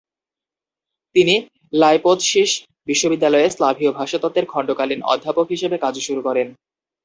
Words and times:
তিনি 1.15 1.35
লাইপ্ৎসিশ 1.73 2.49
বিশ্ববিদ্যালয়ে 2.87 3.47
স্লাভীয় 3.49 3.91
ভাষাতত্ত্বের 3.91 4.45
খণ্ডকালীন 4.45 4.99
অধ্যাপক 5.13 5.45
হিসেবে 5.49 5.77
কাজ 5.77 5.95
শুরু 5.99 6.21
করেন। 6.27 6.47